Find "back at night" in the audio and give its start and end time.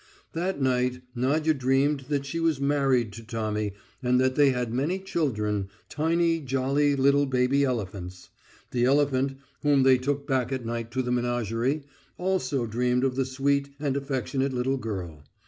10.25-10.89